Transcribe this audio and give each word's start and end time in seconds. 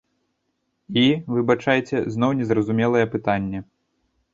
І, 1.01 1.03
выбачайце, 1.35 2.03
зноў 2.19 2.31
незразумелае 2.43 3.05
пытанне. 3.17 3.59